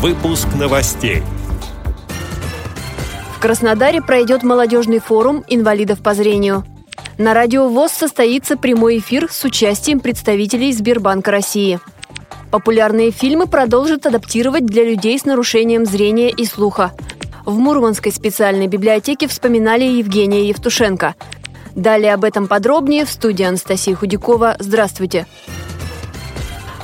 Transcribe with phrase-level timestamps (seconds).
[0.00, 1.22] Выпуск новостей.
[3.34, 6.64] В Краснодаре пройдет молодежный форум инвалидов по зрению.
[7.16, 11.80] На радио ВОЗ состоится прямой эфир с участием представителей Сбербанка России.
[12.50, 16.92] Популярные фильмы продолжат адаптировать для людей с нарушением зрения и слуха.
[17.46, 21.14] В Мурманской специальной библиотеке вспоминали Евгения Евтушенко.
[21.74, 24.56] Далее об этом подробнее в студии Анастасии Худякова.
[24.58, 25.26] Здравствуйте!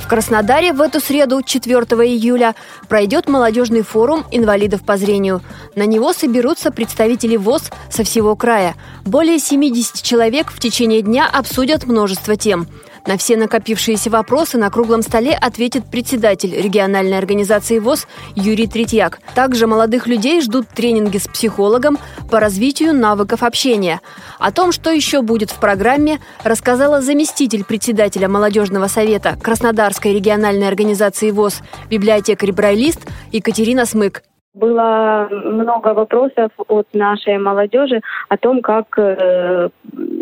[0.03, 1.75] В Краснодаре в эту среду, 4
[2.05, 2.55] июля,
[2.89, 5.41] пройдет молодежный форум инвалидов по зрению.
[5.75, 8.75] На него соберутся представители ВОЗ со всего края.
[9.05, 12.67] Более 70 человек в течение дня обсудят множество тем–
[13.05, 19.19] на все накопившиеся вопросы на круглом столе ответит председатель региональной организации ВОЗ Юрий Третьяк.
[19.35, 21.97] Также молодых людей ждут тренинги с психологом
[22.31, 24.01] по развитию навыков общения.
[24.39, 31.31] О том, что еще будет в программе, рассказала заместитель председателя молодежного совета Краснодарской региональной организации
[31.31, 34.23] ВОЗ библиотекарь-брайлист Екатерина Смык.
[34.53, 39.69] Было много вопросов от нашей молодежи о том, как э,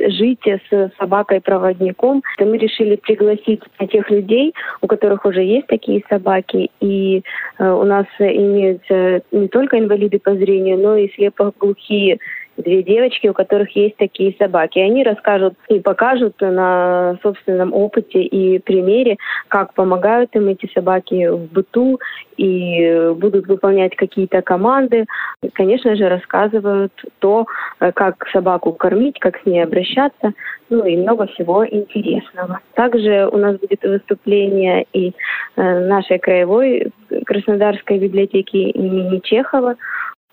[0.08, 2.23] жить с собакой-проводником.
[2.39, 7.23] Мы решили пригласить тех людей, у которых уже есть такие собаки, и
[7.59, 12.19] э, у нас имеются не только инвалиды по зрению, но и слепоглухие
[12.62, 14.80] две девочки, у которых есть такие собаки.
[14.80, 21.52] Они расскажут и покажут на собственном опыте и примере, как помогают им эти собаки в
[21.52, 22.00] быту
[22.38, 25.06] и будут выполнять какие-то команды.
[25.44, 27.45] И, конечно же, рассказывают то,
[27.80, 30.34] как собаку кормить, как с ней обращаться,
[30.70, 32.59] ну и много всего интересного.
[32.75, 35.14] Также у нас будет выступление и
[35.56, 36.92] э, нашей краевой
[37.25, 39.75] Краснодарской библиотеки имени Чехова.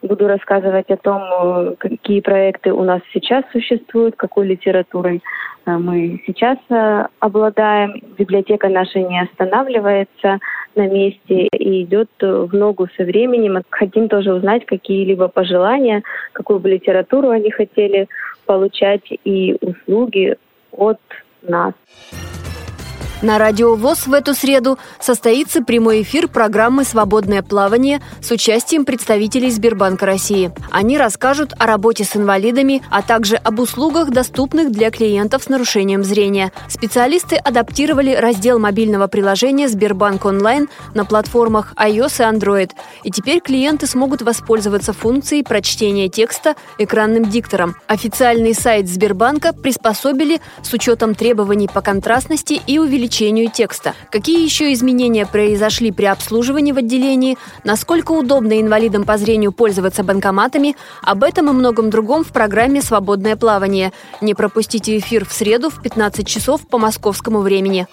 [0.01, 5.23] Буду рассказывать о том, э, какие проекты у нас сейчас существуют, какой литературой
[5.67, 8.01] э, мы сейчас э, обладаем.
[8.17, 10.39] Библиотека наша не останавливается
[10.77, 13.61] на месте и идет в ногу со временем.
[13.71, 18.07] Хотим тоже узнать какие-либо пожелания, какую бы литературу они хотели
[18.47, 20.37] получать и услуги
[20.70, 21.01] от
[21.42, 21.75] нас.
[23.20, 29.51] На радио ВОЗ в эту среду состоится прямой эфир программы «Свободное плавание» с участием представителей
[29.51, 30.52] Сбербанка России.
[30.70, 36.05] Они расскажут о работе с инвалидами, а также об услугах, доступных для клиентов с нарушением
[36.05, 36.52] зрения.
[36.68, 42.70] Специалисты адаптировали раздел мобильного приложения «Сбербанк онлайн» на платформах iOS и Android.
[43.02, 47.74] И теперь клиенты смогут воспользоваться функцией прочтения текста экранным диктором.
[47.89, 53.95] Официальный сайт Сбербанка приспособили с учетом требований по контрастности и увеличению увеличению текста.
[54.11, 60.77] Какие еще изменения произошли при обслуживании в отделении, насколько удобно инвалидам по зрению пользоваться банкоматами,
[61.02, 63.92] об этом и многом другом в программе «Свободное плавание».
[64.20, 67.86] Не пропустите эфир в среду в 15 часов по московскому времени.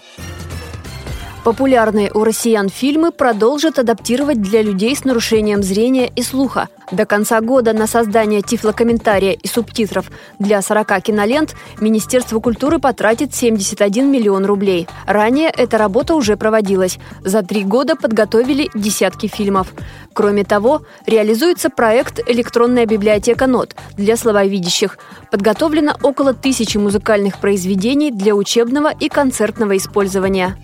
[1.46, 6.70] Популярные у россиян фильмы продолжат адаптировать для людей с нарушением зрения и слуха.
[6.92, 14.12] До конца года на создание тифлокомментария и субтитров для 40 кинолент Министерство культуры потратит 71
[14.12, 14.88] миллион рублей.
[15.06, 16.98] Ранее эта работа уже проводилась.
[17.24, 19.72] За три года подготовили десятки фильмов.
[20.14, 24.98] Кроме того, реализуется проект «Электронная библиотека нот» для слабовидящих.
[25.30, 30.58] Подготовлено около тысячи музыкальных произведений для учебного и концертного использования.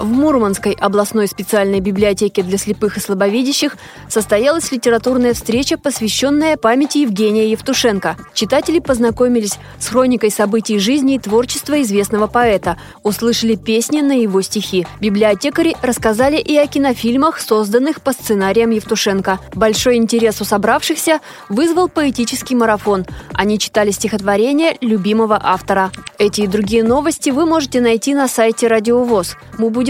[0.00, 3.76] В Мурманской областной специальной библиотеке для слепых и слабовидящих
[4.08, 8.16] состоялась литературная встреча, посвященная памяти Евгения Евтушенко.
[8.32, 14.86] Читатели познакомились с хроникой событий жизни и творчества известного поэта, услышали песни на его стихи.
[15.02, 19.38] Библиотекари рассказали и о кинофильмах, созданных по сценариям Евтушенко.
[19.54, 23.04] Большой интерес у собравшихся вызвал поэтический марафон.
[23.34, 25.92] Они читали стихотворения любимого автора.
[26.16, 29.36] Эти и другие новости вы можете найти на сайте Радиовоз.
[29.58, 29.89] Мы будем